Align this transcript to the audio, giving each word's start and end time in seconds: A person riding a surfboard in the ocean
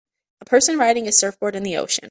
A 0.41 0.45
person 0.45 0.79
riding 0.79 1.07
a 1.07 1.11
surfboard 1.11 1.55
in 1.55 1.61
the 1.61 1.77
ocean 1.77 1.99